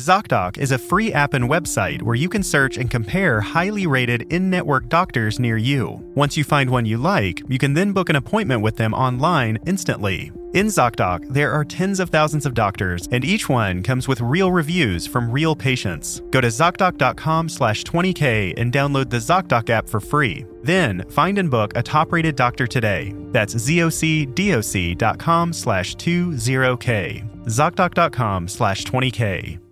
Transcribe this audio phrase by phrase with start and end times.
[0.00, 4.22] ZocDoc is a free app and website where you can search and compare highly rated
[4.32, 6.02] in network doctors near you.
[6.14, 9.58] Once you find one you like, you can then book an appointment with them online
[9.66, 10.32] instantly.
[10.54, 14.50] In ZocDoc, there are tens of thousands of doctors, and each one comes with real
[14.50, 16.20] reviews from real patients.
[16.30, 20.46] Go to ZocDoc.com slash 20K and download the ZocDoc app for free.
[20.62, 23.14] Then, find and book a top-rated doctor today.
[23.32, 27.44] That's ZocDoc.com slash 20K.
[27.44, 29.69] ZocDoc.com slash 20K.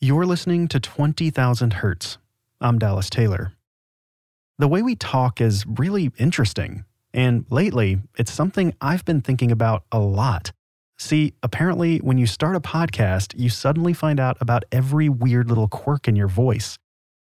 [0.00, 2.18] You're listening to 20,000 Hertz.
[2.60, 3.54] I'm Dallas Taylor.
[4.56, 9.82] The way we talk is really interesting, and lately, it's something I've been thinking about
[9.90, 10.52] a lot.
[10.98, 15.66] See, apparently, when you start a podcast, you suddenly find out about every weird little
[15.66, 16.78] quirk in your voice.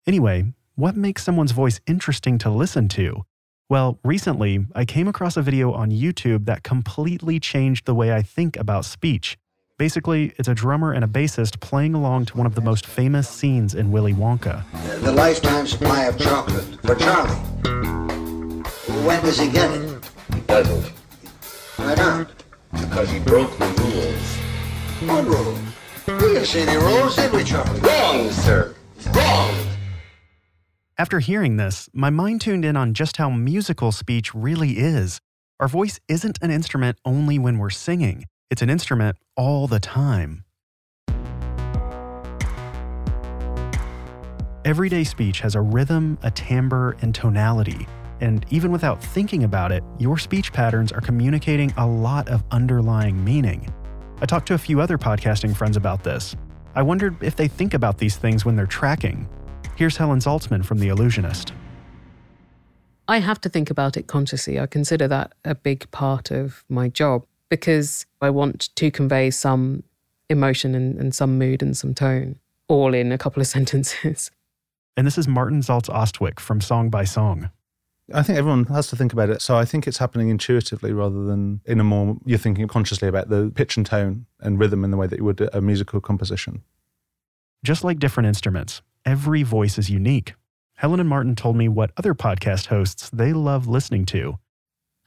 [0.05, 3.23] Anyway, what makes someone's voice interesting to listen to?
[3.67, 8.21] Well, recently, I came across a video on YouTube that completely changed the way I
[8.21, 9.39] think about speech.
[9.79, 13.29] Basically, it's a drummer and a bassist playing along to one of the most famous
[13.29, 14.65] scenes in Willy Wonka.
[14.99, 17.33] The lifetime supply of chocolate for Charlie.
[19.05, 20.03] When does he get it?
[20.33, 20.91] He doesn't.
[21.77, 22.29] Why not?
[22.73, 24.35] Because he broke the rules.
[25.09, 25.57] What rule?
[26.07, 27.79] We didn't see any rules, did we, Charlie?
[27.79, 28.75] Wrong, sir.
[29.15, 29.55] Wrong!
[30.97, 35.21] After hearing this, my mind tuned in on just how musical speech really is.
[35.57, 38.25] Our voice isn't an instrument only when we're singing.
[38.51, 40.43] It's an instrument all the time.
[44.65, 47.87] Everyday speech has a rhythm, a timbre, and tonality.
[48.21, 53.23] And even without thinking about it, your speech patterns are communicating a lot of underlying
[53.23, 53.71] meaning.
[54.19, 56.35] I talked to a few other podcasting friends about this.
[56.73, 59.29] I wondered if they think about these things when they're tracking.
[59.75, 61.51] Here's Helen Zaltzman from The Allusionist.
[63.07, 64.59] I have to think about it consciously.
[64.59, 69.83] I consider that a big part of my job because I want to convey some
[70.29, 74.31] emotion and, and some mood and some tone all in a couple of sentences.
[74.95, 77.49] And this is Martin Zaltz Austwick from Song by Song.
[78.13, 79.41] I think everyone has to think about it.
[79.41, 83.29] So I think it's happening intuitively rather than in a more, you're thinking consciously about
[83.29, 86.63] the pitch and tone and rhythm in the way that you would a musical composition.
[87.63, 90.33] Just like different instruments, every voice is unique.
[90.75, 94.39] Helen and Martin told me what other podcast hosts they love listening to.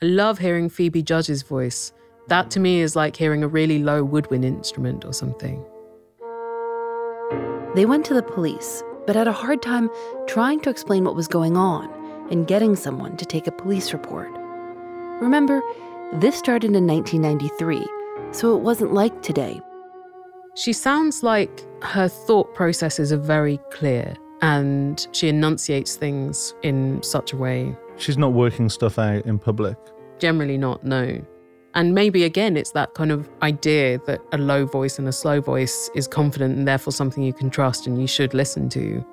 [0.01, 1.93] I love hearing Phoebe Judge's voice.
[2.29, 5.65] That to me is like hearing a really low woodwind instrument or something.
[7.75, 9.91] They went to the police, but had a hard time
[10.27, 11.91] trying to explain what was going on
[12.31, 14.31] and getting someone to take a police report.
[15.21, 15.63] Remember,
[16.15, 17.87] this started in 1993,
[18.33, 19.61] so it wasn't like today.
[20.55, 27.33] She sounds like her thought processes are very clear and she enunciates things in such
[27.33, 27.75] a way.
[27.97, 29.77] She's not working stuff out in public.
[30.19, 31.25] Generally, not, no.
[31.75, 35.41] And maybe again, it's that kind of idea that a low voice and a slow
[35.41, 39.05] voice is confident and therefore something you can trust and you should listen to.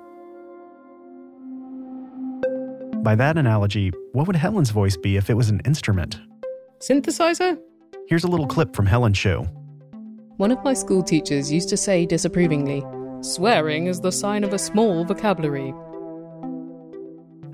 [3.02, 6.20] By that analogy, what would Helen's voice be if it was an instrument?
[6.80, 7.58] Synthesizer?
[8.08, 9.44] Here's a little clip from Helen's show.
[10.36, 12.84] One of my school teachers used to say disapprovingly,
[13.22, 15.70] swearing is the sign of a small vocabulary.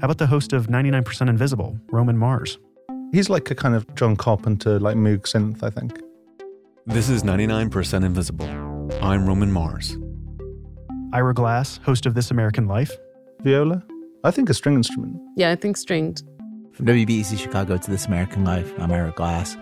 [0.01, 2.59] How about the host of 99% Invisible, Roman Mars?
[3.13, 6.01] He's like a kind of John Carpenter, like Moog synth, I think.
[6.87, 8.47] This is 99% Invisible.
[9.03, 9.97] I'm Roman Mars.
[11.13, 12.91] Ira Glass, host of This American Life.
[13.43, 13.83] Viola?
[14.25, 15.17] I think a string instrument.
[15.37, 16.23] Yeah, I think stringed.
[16.73, 19.57] From WBEZ Chicago to This American Life, I'm Ira Glass.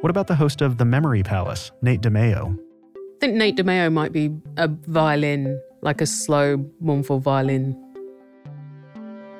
[0.00, 2.58] What about the host of The Memory Palace, Nate DiMeo?
[2.58, 7.76] I think Nate DiMeo might be a violin, like a slow, mournful violin.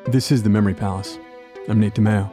[0.06, 1.18] This is The Memory Palace.
[1.68, 2.30] I'm Nate DiMeo.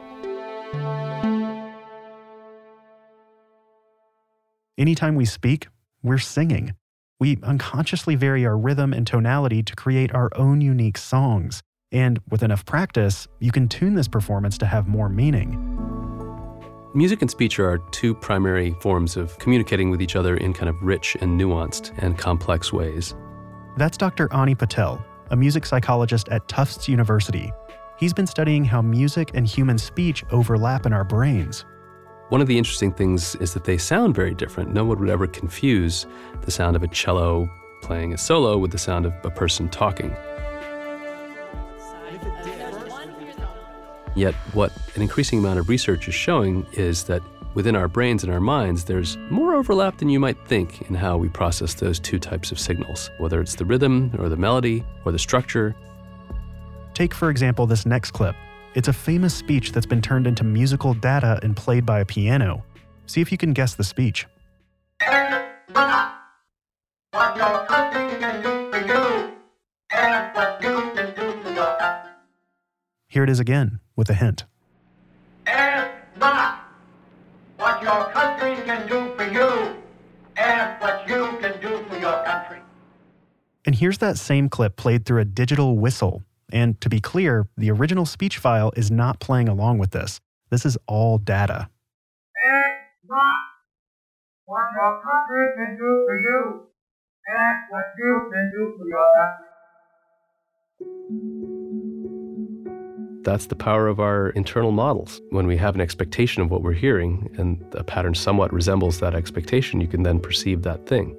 [4.76, 5.68] Anytime we speak,
[6.02, 6.74] we're singing.
[7.20, 11.62] We unconsciously vary our rhythm and tonality to create our own unique songs.
[11.92, 15.58] And with enough practice, you can tune this performance to have more meaning.
[16.94, 20.68] Music and speech are our two primary forms of communicating with each other in kind
[20.68, 23.14] of rich and nuanced and complex ways.
[23.76, 24.32] That's Dr.
[24.32, 27.52] Ani Patel, a music psychologist at Tufts University.
[28.00, 31.66] He's been studying how music and human speech overlap in our brains.
[32.30, 34.72] One of the interesting things is that they sound very different.
[34.72, 36.06] No one would ever confuse
[36.40, 37.50] the sound of a cello
[37.82, 40.16] playing a solo with the sound of a person talking.
[44.16, 47.20] Yet, what an increasing amount of research is showing is that
[47.52, 51.18] within our brains and our minds, there's more overlap than you might think in how
[51.18, 55.12] we process those two types of signals, whether it's the rhythm or the melody or
[55.12, 55.76] the structure.
[57.00, 58.36] Take, for example, this next clip.
[58.74, 62.62] It's a famous speech that's been turned into musical data and played by a piano.
[63.06, 64.26] See if you can guess the speech.
[65.72, 66.10] One,
[67.12, 69.32] what your country can do for you.
[69.90, 72.10] Ask what you can do for your country.
[73.08, 74.44] Here it is again with a hint.
[75.46, 76.60] Ask not
[77.56, 79.74] what your country can do for you.
[80.36, 82.58] Ask what you can do for your country.
[83.64, 86.24] And here's that same clip played through a digital whistle.
[86.52, 90.20] And to be clear, the original speech file is not playing along with this.
[90.50, 91.68] This is all data.
[103.22, 105.20] That's the power of our internal models.
[105.30, 109.14] When we have an expectation of what we're hearing and a pattern somewhat resembles that
[109.14, 111.16] expectation, you can then perceive that thing.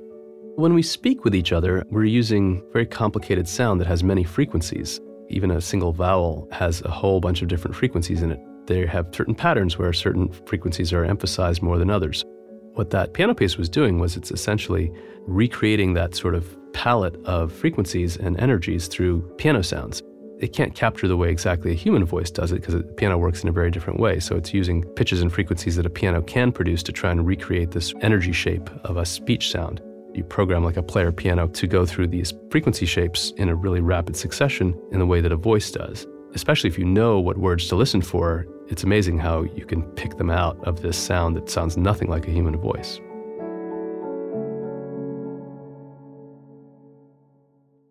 [0.58, 5.00] When we speak with each other, we're using very complicated sound that has many frequencies.
[5.32, 8.40] Even a single vowel has a whole bunch of different frequencies in it.
[8.68, 12.26] They have certain patterns where certain frequencies are emphasized more than others.
[12.74, 14.92] What that piano piece was doing was it's essentially
[15.26, 20.04] recreating that sort of palette of frequencies and energies through piano sounds.
[20.40, 23.50] It can't capture the way exactly a human voice does it because piano works in
[23.50, 24.20] a very different way.
[24.20, 27.72] So it's using pitches and frequencies that a piano can produce to try and recreate
[27.72, 29.82] this energy shape of a speech sound.
[30.14, 33.80] You program like a player piano to go through these frequency shapes in a really
[33.80, 36.06] rapid succession in the way that a voice does.
[36.34, 40.18] Especially if you know what words to listen for, it's amazing how you can pick
[40.18, 43.00] them out of this sound that sounds nothing like a human voice.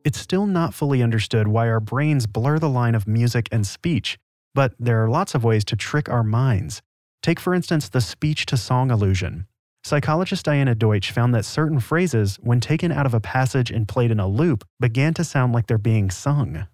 [0.05, 4.19] It's still not fully understood why our brains blur the line of music and speech,
[4.55, 6.83] but there are lots of ways to trick our minds.
[7.23, 9.47] Take, for instance, the speech to song illusion.
[9.83, 14.11] Psychologist Diana Deutsch found that certain phrases, when taken out of a passage and played
[14.11, 16.67] in a loop, began to sound like they're being sung.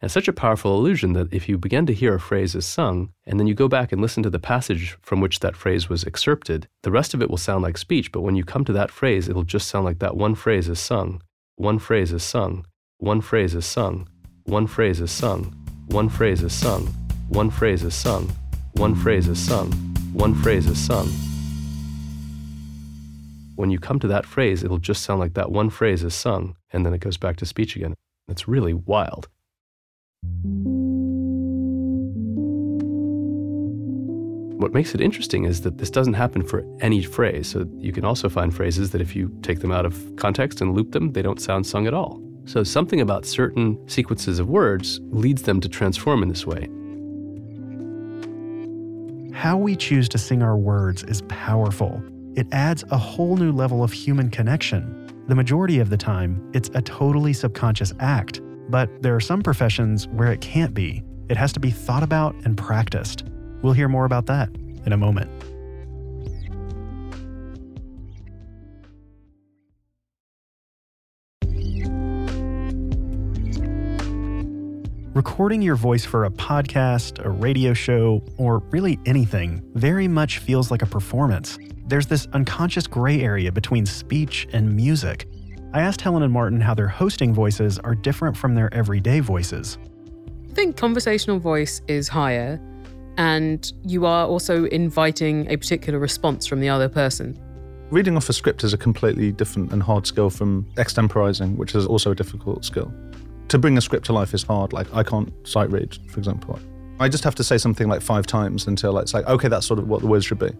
[0.00, 3.10] And such a powerful illusion that if you begin to hear a phrase as sung,
[3.24, 6.04] and then you go back and listen to the passage from which that phrase was
[6.04, 8.92] excerpted, the rest of it will sound like speech, but when you come to that
[8.92, 11.22] phrase, it'll just sound like that one phrase is sung.
[11.56, 12.66] One phrase is sung.
[12.98, 14.08] One phrase is sung.
[14.44, 15.56] One phrase is sung.
[15.88, 16.94] One phrase is sung.
[17.28, 18.30] One phrase is sung.
[18.74, 19.72] One phrase is sung.
[20.12, 21.10] One phrase is sung.
[23.56, 26.56] When you come to that phrase, it'll just sound like that one phrase is sung,
[26.72, 27.94] and then it goes back to speech again.
[28.28, 29.28] It's really wild.
[34.58, 37.48] What makes it interesting is that this doesn't happen for any phrase.
[37.48, 40.74] So you can also find phrases that if you take them out of context and
[40.74, 42.20] loop them, they don't sound sung at all.
[42.44, 46.68] So something about certain sequences of words leads them to transform in this way.
[49.34, 52.02] How we choose to sing our words is powerful.
[52.36, 55.24] It adds a whole new level of human connection.
[55.26, 60.06] The majority of the time, it's a totally subconscious act, but there are some professions
[60.08, 61.02] where it can't be.
[61.30, 63.24] It has to be thought about and practiced.
[63.62, 64.50] We'll hear more about that
[64.84, 65.30] in a moment.
[75.16, 80.70] Recording your voice for a podcast, a radio show, or really anything very much feels
[80.70, 81.58] like a performance.
[81.86, 85.26] There's this unconscious gray area between speech and music.
[85.72, 89.78] I asked Helen and Martin how their hosting voices are different from their everyday voices.
[90.50, 92.60] I think conversational voice is higher,
[93.16, 97.40] and you are also inviting a particular response from the other person.
[97.90, 101.86] Reading off a script is a completely different and hard skill from extemporizing, which is
[101.86, 102.92] also a difficult skill.
[103.48, 104.72] To bring a script to life is hard.
[104.72, 106.58] Like, I can't sight read, for example.
[106.98, 109.78] I just have to say something like five times until it's like, okay, that's sort
[109.78, 110.50] of what the words should be.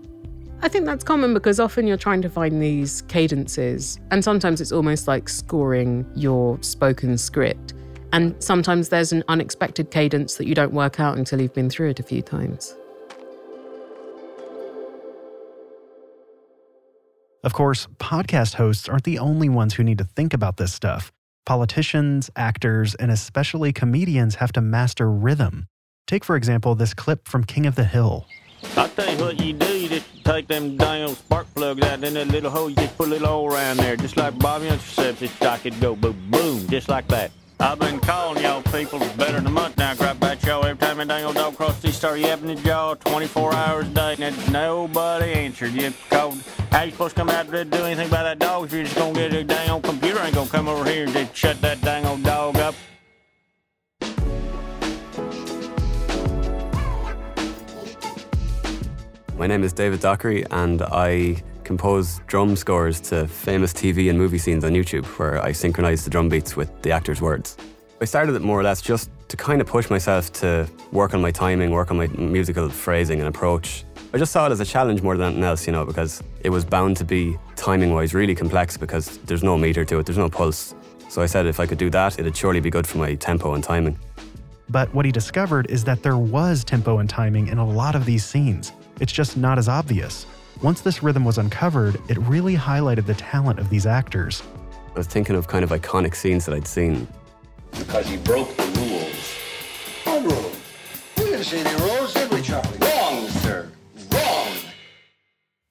[0.62, 4.72] I think that's common because often you're trying to find these cadences, and sometimes it's
[4.72, 7.74] almost like scoring your spoken script.
[8.12, 11.90] And sometimes there's an unexpected cadence that you don't work out until you've been through
[11.90, 12.76] it a few times.
[17.42, 21.12] Of course, podcast hosts aren't the only ones who need to think about this stuff.
[21.46, 25.68] Politicians, actors, and especially comedians have to master rhythm.
[26.08, 28.26] Take, for example, this clip from King of the Hill.
[28.76, 32.14] I tell you what you do, you just take them damn spark plugs out in
[32.14, 35.40] that little hole, you just put a little hole around there, just like Bobby intercepts
[35.40, 37.30] I could go boom, boom, just like that.
[37.58, 40.76] I've been calling y'all people for better than a month now, crap about y'all every
[40.76, 44.16] time a dang old dog crossed these start yapping at y'all 24 hours a day,
[44.18, 45.72] and nobody answered.
[45.72, 46.38] You called,
[46.70, 48.84] how you supposed to come out there to do anything about that dog if you're
[48.84, 51.58] just gonna get a dang old computer ain't gonna come over here and just shut
[51.62, 52.74] that dang old dog up?
[59.38, 64.38] My name is David Dockery, and I compose drum scores to famous TV and movie
[64.38, 67.56] scenes on YouTube where I synchronize the drum beats with the actors' words.
[68.00, 71.20] I started it more or less just to kind of push myself to work on
[71.20, 73.84] my timing, work on my musical phrasing and approach.
[74.14, 76.50] I just saw it as a challenge more than anything else, you know, because it
[76.50, 80.18] was bound to be timing wise really complex because there's no meter to it, there's
[80.18, 80.74] no pulse.
[81.08, 83.54] So I said if I could do that, it'd surely be good for my tempo
[83.54, 83.98] and timing.
[84.68, 88.04] But what he discovered is that there was tempo and timing in a lot of
[88.04, 88.72] these scenes.
[89.00, 90.26] It's just not as obvious.
[90.62, 94.42] Once this rhythm was uncovered, it really highlighted the talent of these actors.
[94.94, 97.06] I was thinking of kind of iconic scenes that I'd seen.
[97.72, 99.34] Because he broke the rules.
[100.04, 100.50] What rule?
[101.18, 102.78] We didn't see any rules, did we, Charlie?
[102.78, 103.70] Wrong, sir.
[104.10, 104.48] Wrong.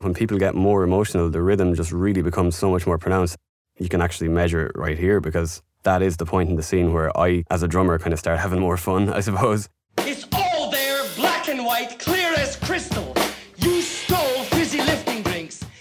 [0.01, 3.37] When people get more emotional, the rhythm just really becomes so much more pronounced.
[3.79, 6.93] You can actually measure it right here because that is the point in the scene
[6.93, 9.67] where I, as a drummer, kind of start having more fun, I suppose.
[9.97, 13.15] It's all there, black and white, clear as crystal.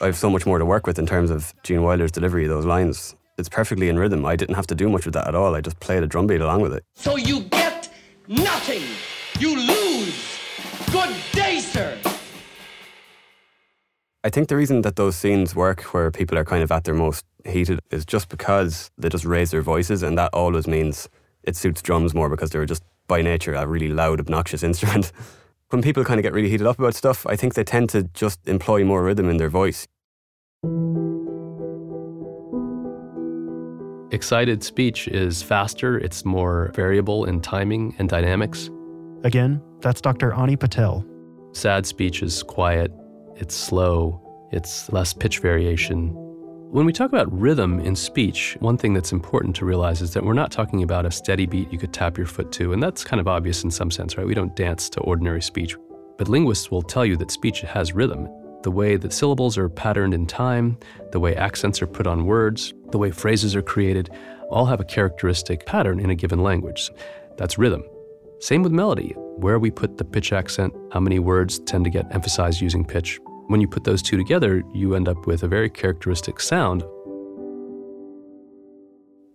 [0.04, 2.50] I have so much more to work with in terms of Gene Wilder's delivery of
[2.50, 3.16] those lines.
[3.38, 4.26] It's perfectly in rhythm.
[4.26, 5.54] I didn't have to do much with that at all.
[5.54, 6.84] I just played a drum beat along with it.
[6.94, 7.90] So you get
[8.28, 8.82] nothing.
[9.38, 10.38] You lose.
[10.92, 11.96] Good day, sir.
[14.22, 16.92] I think the reason that those scenes work where people are kind of at their
[16.92, 21.08] most heated is just because they just raise their voices, and that always means
[21.44, 25.12] it suits drums more because they're just by nature a really loud, obnoxious instrument.
[25.70, 28.02] when people kind of get really heated up about stuff, I think they tend to
[28.12, 29.86] just employ more rhythm in their voice.
[34.14, 38.70] Excited speech is faster, it's more variable in timing and dynamics.
[39.24, 40.32] Again, that's Dr.
[40.32, 41.04] Ani Patel.
[41.52, 42.92] Sad speech is quiet,
[43.36, 44.20] it's slow,
[44.52, 46.10] it's less pitch variation.
[46.70, 50.24] When we talk about rhythm in speech, one thing that's important to realize is that
[50.24, 53.02] we're not talking about a steady beat you could tap your foot to, and that's
[53.02, 54.26] kind of obvious in some sense, right?
[54.26, 55.76] We don't dance to ordinary speech.
[56.18, 58.28] But linguists will tell you that speech has rhythm.
[58.64, 60.78] The way that syllables are patterned in time,
[61.12, 64.08] the way accents are put on words, the way phrases are created,
[64.48, 66.90] all have a characteristic pattern in a given language.
[67.36, 67.84] That's rhythm.
[68.40, 69.10] Same with melody.
[69.36, 73.20] Where we put the pitch accent, how many words tend to get emphasized using pitch.
[73.48, 76.84] When you put those two together, you end up with a very characteristic sound.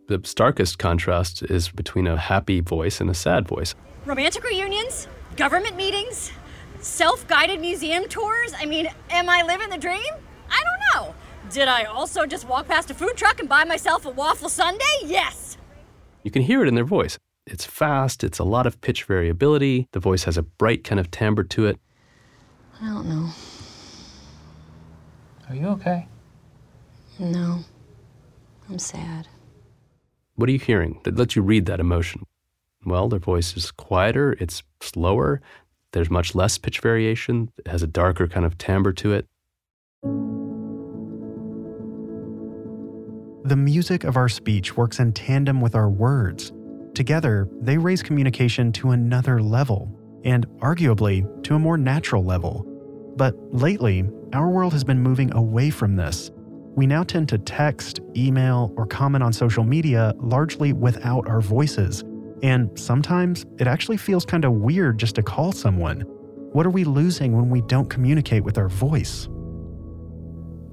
[0.07, 3.75] The starkest contrast is between a happy voice and a sad voice.
[4.07, 6.31] Romantic reunions, government meetings,
[6.79, 8.53] self guided museum tours.
[8.57, 10.13] I mean, am I living the dream?
[10.49, 11.15] I don't know.
[11.49, 14.83] Did I also just walk past a food truck and buy myself a waffle sundae?
[15.03, 15.57] Yes.
[16.23, 17.17] You can hear it in their voice.
[17.45, 19.87] It's fast, it's a lot of pitch variability.
[19.91, 21.79] The voice has a bright kind of timbre to it.
[22.81, 23.29] I don't know.
[25.49, 26.07] Are you okay?
[27.17, 27.63] No.
[28.69, 29.27] I'm sad.
[30.35, 32.23] What are you hearing that lets you read that emotion?
[32.85, 35.41] Well, their voice is quieter, it's slower,
[35.93, 39.25] there's much less pitch variation, it has a darker kind of timbre to it.
[43.43, 46.51] The music of our speech works in tandem with our words.
[46.93, 52.65] Together, they raise communication to another level, and arguably to a more natural level.
[53.15, 54.03] But lately,
[54.33, 56.31] our world has been moving away from this.
[56.75, 62.03] We now tend to text, email, or comment on social media largely without our voices.
[62.41, 66.01] And sometimes it actually feels kind of weird just to call someone.
[66.51, 69.27] What are we losing when we don't communicate with our voice?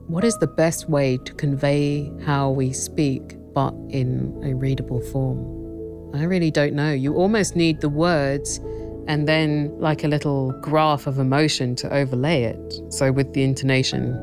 [0.06, 6.14] What is the best way to convey how we speak, but in a readable form?
[6.14, 6.92] I really don't know.
[6.92, 8.60] You almost need the words
[9.08, 12.80] and then like a little graph of emotion to overlay it.
[12.90, 14.14] So with the intonation.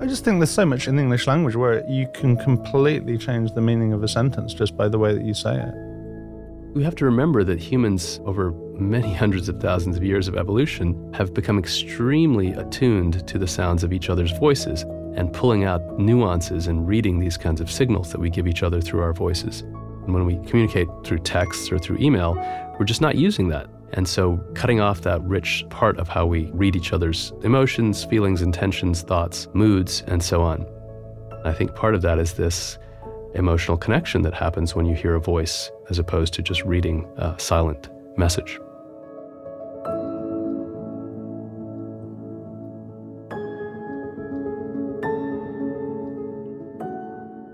[0.00, 3.52] I just think there's so much in the English language where you can completely change
[3.52, 5.87] the meaning of a sentence just by the way that you say it.
[6.78, 11.12] We have to remember that humans, over many hundreds of thousands of years of evolution,
[11.12, 14.82] have become extremely attuned to the sounds of each other's voices
[15.16, 18.80] and pulling out nuances and reading these kinds of signals that we give each other
[18.80, 19.62] through our voices.
[19.62, 22.34] And when we communicate through texts or through email,
[22.78, 23.66] we're just not using that.
[23.94, 28.40] And so, cutting off that rich part of how we read each other's emotions, feelings,
[28.40, 30.64] intentions, thoughts, moods, and so on.
[31.44, 32.78] I think part of that is this
[33.34, 37.38] emotional connection that happens when you hear a voice as opposed to just reading a
[37.38, 38.58] silent message.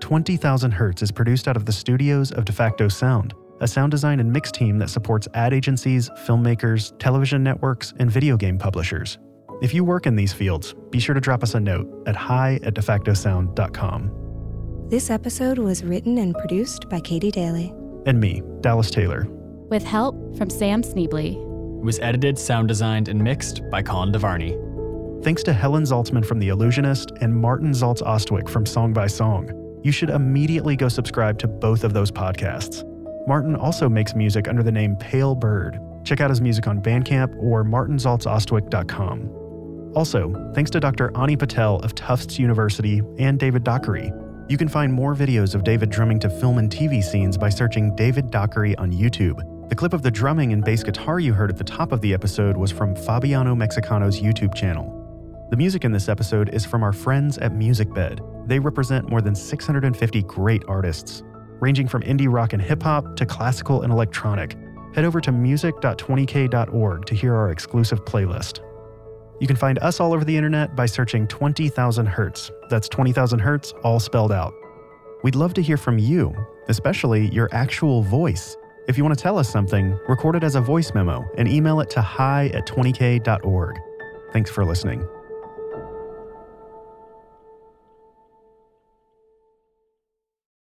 [0.00, 3.90] Twenty Thousand Hertz is produced out of the studios of De Facto Sound, a sound
[3.90, 9.18] design and mix team that supports ad agencies, filmmakers, television networks, and video game publishers.
[9.62, 12.60] If you work in these fields, be sure to drop us a note at hi
[12.62, 14.23] at defactosound.com.
[14.88, 17.72] This episode was written and produced by Katie Daly.
[18.04, 19.26] And me, Dallas Taylor.
[19.70, 21.36] With help from Sam Sneebly.
[21.36, 25.24] It was edited, sound designed, and mixed by Colin DeVarney.
[25.24, 29.50] Thanks to Helen Zaltzman from The Allusionist and Martin Zaltz Austwick from Song by Song.
[29.82, 32.84] You should immediately go subscribe to both of those podcasts.
[33.26, 35.80] Martin also makes music under the name Pale Bird.
[36.04, 39.92] Check out his music on Bandcamp or martinzaltzaustwick.com.
[39.96, 41.10] Also, thanks to Dr.
[41.16, 44.12] Ani Patel of Tufts University and David Dockery.
[44.46, 47.96] You can find more videos of David drumming to film and TV scenes by searching
[47.96, 49.40] David Dockery on YouTube.
[49.70, 52.12] The clip of the drumming and bass guitar you heard at the top of the
[52.12, 55.46] episode was from Fabiano Mexicano's YouTube channel.
[55.50, 58.46] The music in this episode is from our friends at MusicBed.
[58.46, 61.22] They represent more than 650 great artists,
[61.60, 64.58] ranging from indie rock and hip hop to classical and electronic.
[64.94, 68.60] Head over to music.20k.org to hear our exclusive playlist.
[69.40, 72.50] You can find us all over the internet by searching 20,000 Hertz.
[72.70, 74.54] That's 20,000 Hertz, all spelled out.
[75.22, 76.34] We'd love to hear from you,
[76.68, 78.56] especially your actual voice.
[78.86, 81.80] If you want to tell us something, record it as a voice memo and email
[81.80, 83.76] it to hi at 20k.org.
[84.32, 85.06] Thanks for listening.